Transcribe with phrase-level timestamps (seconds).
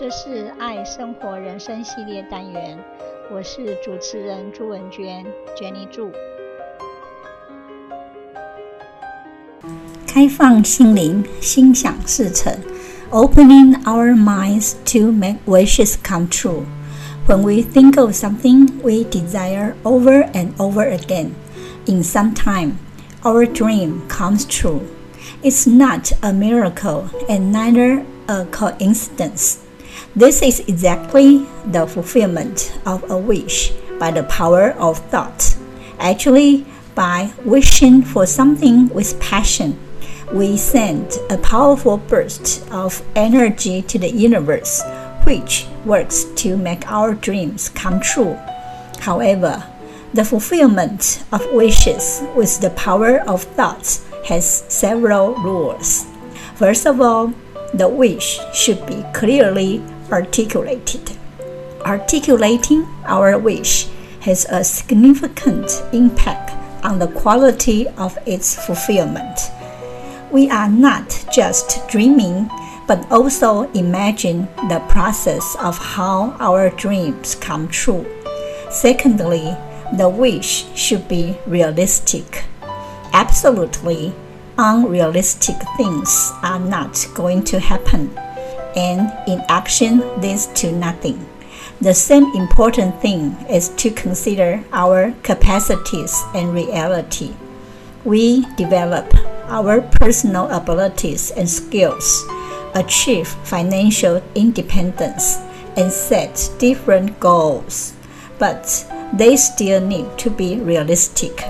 [0.00, 2.78] 这是爱生活人生系列单元，
[3.32, 5.24] 我是主持人朱文娟，
[5.56, 6.10] Jenny 祝。
[10.06, 12.54] 开放心灵，心想事成，
[13.10, 16.64] Opening our minds to make wishes come true.
[17.26, 21.30] When we think of something we desire over and over again,
[21.86, 22.78] in some time,
[23.22, 24.82] our dream comes true.
[25.42, 29.58] It's not a miracle and neither a coincidence.
[30.13, 35.55] This is exactly the fulfillment of a wish by the power of thought.
[35.99, 36.65] Actually,
[36.95, 39.79] by wishing for something with passion,
[40.33, 44.83] we send a powerful burst of energy to the universe,
[45.23, 48.37] which works to make our dreams come true.
[48.99, 49.63] However,
[50.13, 56.05] the fulfillment of wishes with the power of thoughts has several rules.
[56.55, 57.33] First of all,
[57.73, 61.17] the wish should be clearly articulated.
[61.85, 63.87] Articulating our wish
[64.21, 66.51] has a significant impact
[66.85, 69.51] on the quality of its fulfillment.
[70.31, 72.49] We are not just dreaming,
[72.87, 78.05] but also imagine the process of how our dreams come true.
[78.69, 79.55] Secondly,
[79.93, 82.45] the wish should be realistic.
[83.13, 84.13] Absolutely
[84.57, 88.09] unrealistic things are not going to happen,
[88.75, 91.27] and inaction leads to nothing.
[91.81, 97.33] The same important thing is to consider our capacities and reality.
[98.05, 99.13] We develop
[99.47, 102.23] our personal abilities and skills,
[102.75, 105.37] achieve financial independence,
[105.75, 107.93] and set different goals.
[108.37, 111.41] But they still need to be realistic.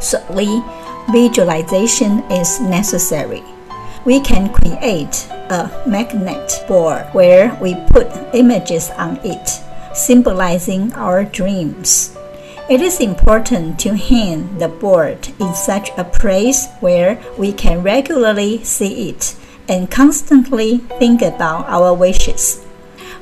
[0.00, 0.62] Thirdly,
[1.12, 3.44] visualization is necessary.
[4.04, 9.48] We can create a magnet board where we put images on it,
[9.94, 12.16] symbolizing our dreams.
[12.70, 18.62] It is important to hang the board in such a place where we can regularly
[18.62, 19.34] see it
[19.68, 22.64] and constantly think about our wishes.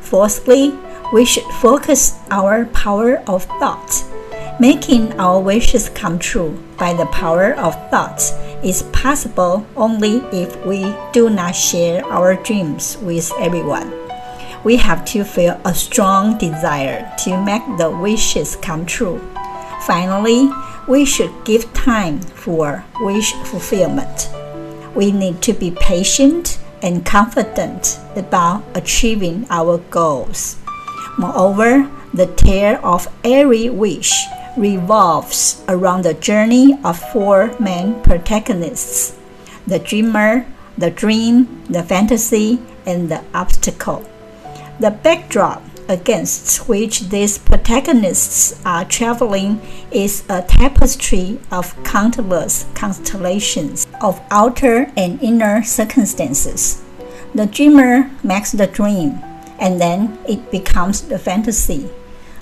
[0.00, 0.73] Fourthly,
[1.12, 4.05] we should focus our power of thought.
[4.61, 8.23] Making our wishes come true by the power of thought
[8.66, 13.93] is possible only if we do not share our dreams with everyone.
[14.65, 19.21] We have to feel a strong desire to make the wishes come true.
[19.82, 20.50] Finally,
[20.88, 24.28] we should give time for wish fulfillment.
[24.97, 30.56] We need to be patient and confident about achieving our goals.
[31.19, 34.12] Moreover, the tale of every wish
[34.56, 39.17] revolves around the journey of four main protagonists
[39.67, 40.47] the dreamer,
[40.78, 44.09] the dream, the fantasy, and the obstacle.
[44.78, 54.21] The backdrop against which these protagonists are traveling is a tapestry of countless constellations of
[54.31, 56.83] outer and inner circumstances.
[57.34, 59.19] The dreamer makes the dream,
[59.59, 61.91] and then it becomes the fantasy.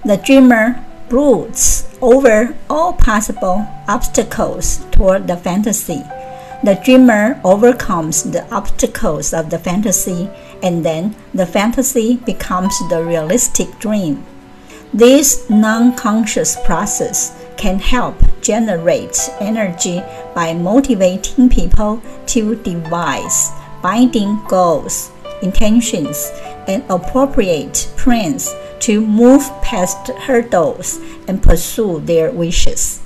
[0.05, 6.03] The dreamer broods over all possible obstacles toward the fantasy.
[6.63, 10.29] The dreamer overcomes the obstacles of the fantasy,
[10.63, 14.23] and then the fantasy becomes the realistic dream.
[14.93, 20.03] This non conscious process can help generate energy
[20.35, 23.51] by motivating people to devise
[23.83, 25.11] binding goals,
[25.43, 26.31] intentions,
[26.69, 33.01] and appropriate plans to move past hurdles and pursue their wishes.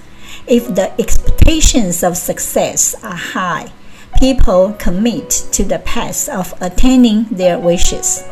[0.47, 3.73] If the expectations of success are high,
[4.19, 8.25] people commit to the path of attaining their wishes.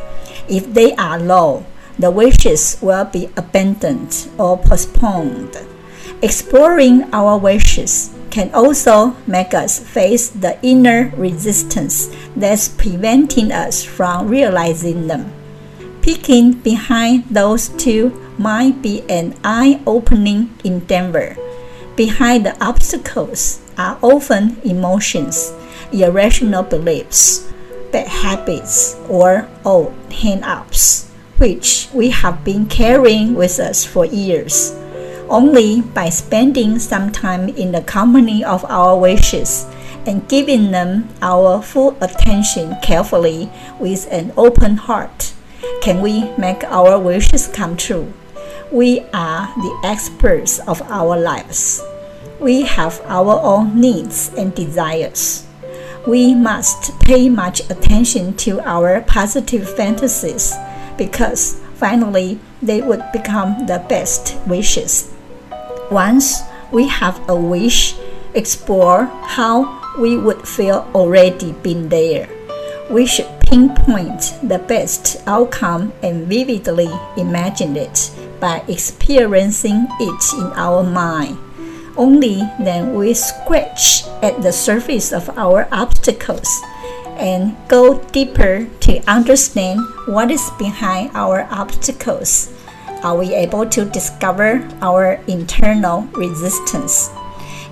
[0.48, 1.66] If they are low,
[1.98, 5.56] the wishes will be abandoned or postponed.
[6.22, 14.28] Exploring our wishes can also make us face the inner resistance that's preventing us from
[14.28, 15.32] realizing them.
[16.06, 21.36] Peeking behind those two might be an eye opening endeavor.
[21.96, 25.52] Behind the obstacles are often emotions,
[25.90, 27.50] irrational beliefs,
[27.90, 34.78] bad habits, or old hang ups, which we have been carrying with us for years.
[35.28, 39.66] Only by spending some time in the company of our wishes
[40.06, 43.50] and giving them our full attention carefully
[43.80, 45.32] with an open heart
[45.80, 48.12] can we make our wishes come true.
[48.72, 51.82] We are the experts of our lives.
[52.40, 55.46] We have our own needs and desires.
[56.06, 60.54] We must pay much attention to our positive fantasies
[60.96, 65.12] because finally they would become the best wishes.
[65.90, 66.42] Once
[66.72, 67.94] we have a wish,
[68.34, 72.28] explore how we would feel already been there.
[72.90, 78.10] We should pinpoint the best outcome and vividly imagine it
[78.40, 81.38] by experiencing it in our mind.
[81.96, 86.50] Only then we scratch at the surface of our obstacles
[87.16, 92.52] and go deeper to understand what is behind our obstacles.
[93.02, 97.08] Are we able to discover our internal resistance?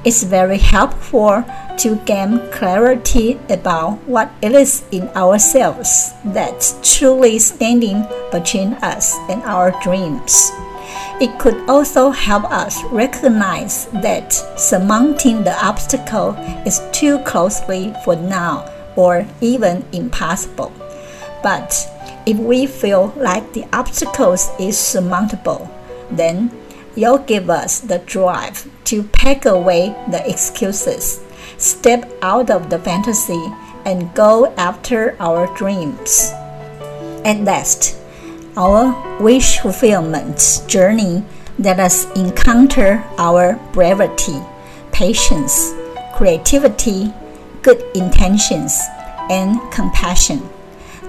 [0.05, 1.45] It's very helpful
[1.79, 9.43] to gain clarity about what it is in ourselves that's truly standing between us and
[9.45, 10.53] our dreams.
[11.23, 16.35] It could also help us recognize that surmounting the obstacle
[16.67, 20.71] is too closely for now or even impossible.
[21.43, 21.73] But
[22.27, 25.71] if we feel like the obstacles is surmountable,
[26.11, 26.51] then
[26.96, 31.20] you'll give us the drive to pack away the excuses,
[31.58, 33.52] step out of the fantasy,
[33.85, 36.31] and go after our dreams.
[37.25, 37.96] At last,
[38.56, 41.25] our wish fulfillment journey
[41.58, 44.41] let us encounter our bravery,
[44.93, 45.73] patience,
[46.17, 47.12] creativity,
[47.62, 48.81] good intentions,
[49.31, 50.43] and compassion.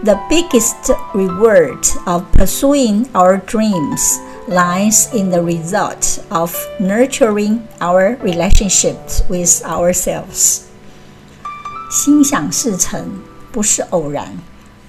[0.04, 9.24] The biggest reward of pursuing our dreams lies in the result of nurturing our relationships
[9.28, 10.62] with ourselves.
[11.90, 13.20] 心想事成
[13.52, 14.38] 不是偶然，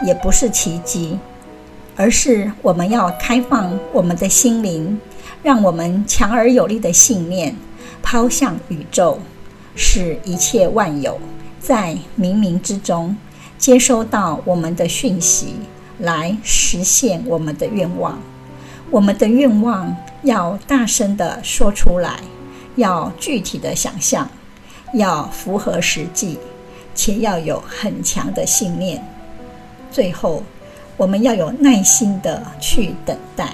[0.04, 1.18] 也不是奇迹，
[1.96, 5.00] 而是我们要开放我们的心灵，
[5.42, 7.56] 让我们强而有力的信念
[8.02, 9.18] 抛向宇宙，
[9.74, 11.18] 使一切万有
[11.58, 13.16] 在冥冥之中
[13.56, 15.54] 接收到我们的讯息，
[16.00, 18.18] 来实现我们的愿望。
[18.90, 22.20] 我们的愿望要大声的说出来，
[22.76, 24.28] 要具体的想象，
[24.94, 26.38] 要符合实际，
[26.94, 29.04] 且要有很强的信念。
[29.90, 30.42] 最后，
[30.96, 33.50] 我们要有耐心的去等待，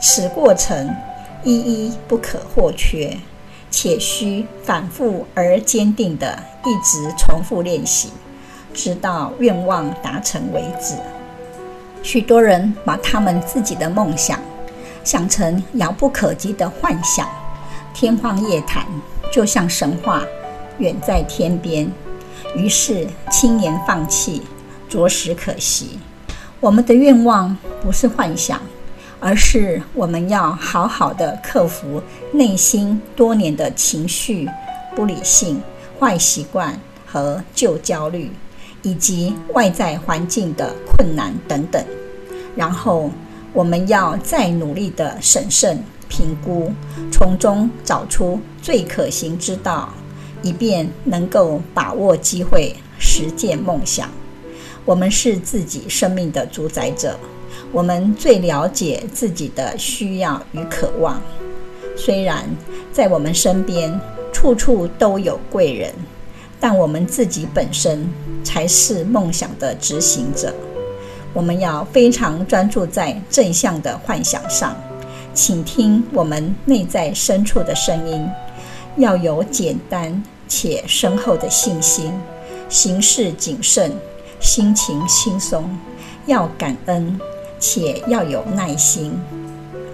[0.00, 0.94] 此过程
[1.42, 3.16] 一一不可或缺，
[3.70, 8.10] 且需反复而坚定的一直重复练习，
[8.72, 10.94] 直到愿望达成为止。
[12.04, 14.38] 许多人把他们自己的梦想
[15.02, 17.26] 想成遥不可及的幻想，
[17.94, 18.84] 天方夜谭，
[19.32, 20.22] 就像神话
[20.76, 21.90] 远在天边，
[22.54, 24.42] 于是轻言放弃，
[24.86, 25.98] 着实可惜。
[26.60, 28.60] 我们的愿望不是幻想，
[29.18, 32.02] 而是我们要好好的克服
[32.32, 34.46] 内心多年的情绪、
[34.94, 35.62] 不理性、
[35.98, 38.30] 坏习惯和旧焦虑。
[38.84, 41.82] 以及外在环境的困难等等，
[42.54, 43.10] 然后
[43.52, 46.70] 我们要再努力的审慎评估，
[47.10, 49.88] 从中找出最可行之道，
[50.42, 54.08] 以便能够把握机会实践梦想。
[54.84, 57.18] 我们是自己生命的主宰者，
[57.72, 61.20] 我们最了解自己的需要与渴望。
[61.96, 62.44] 虽然
[62.92, 63.98] 在我们身边
[64.30, 65.90] 处处都有贵人。
[66.66, 68.08] 但我们自己本身
[68.42, 70.50] 才是梦想的执行者。
[71.34, 74.74] 我们要非常专注在正向的幻想上，
[75.34, 78.26] 倾听我们内在深处的声音，
[78.96, 82.10] 要有简单且深厚的信心，
[82.70, 83.92] 行事谨慎，
[84.40, 85.68] 心情轻松，
[86.24, 87.20] 要感恩
[87.60, 89.12] 且要有耐心。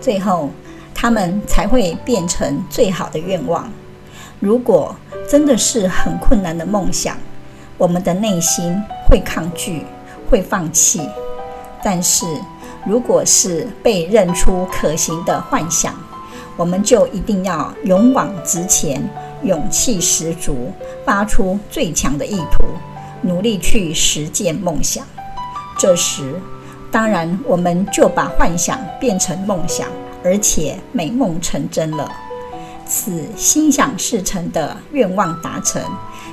[0.00, 0.50] 最后，
[0.94, 3.68] 他们才会变成最好的愿望。
[4.38, 4.94] 如果
[5.30, 7.16] 真的是很困难的梦想，
[7.78, 8.76] 我们的内心
[9.08, 9.86] 会抗拒，
[10.28, 11.08] 会放弃。
[11.84, 12.26] 但是，
[12.84, 15.94] 如果是被认出可行的幻想，
[16.56, 19.08] 我们就一定要勇往直前，
[19.44, 20.72] 勇气十足，
[21.06, 22.64] 发出最强的意图，
[23.22, 25.06] 努力去实践梦想。
[25.78, 26.34] 这时，
[26.90, 29.86] 当然我们就把幻想变成梦想，
[30.24, 32.10] 而且美梦成真了。
[32.90, 35.80] 此心想事成的愿望达成，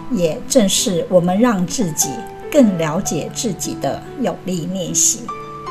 [0.09, 2.09] 也正是我们让自己
[2.51, 5.27] 更了解自己的有力练习。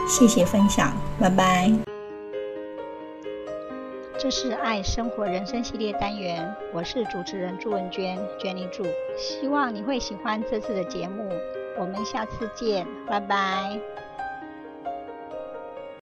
[0.09, 1.73] 谢谢分享，拜拜。
[4.17, 8.85] 这是爱生活人生系列单元，我是主持人朱文娟，娟妮祝，
[9.19, 11.29] 希望你会喜欢这次的节目。
[11.79, 13.79] 我们下次见，拜拜。